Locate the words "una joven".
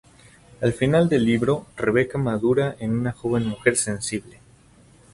2.99-3.45